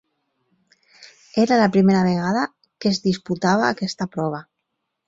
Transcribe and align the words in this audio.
Era 1.43 1.59
la 1.65 1.69
primera 1.75 2.01
vegada 2.09 2.47
que 2.79 2.95
es 2.95 3.03
disputava 3.07 3.71
aquesta 3.77 4.15
prova. 4.17 4.47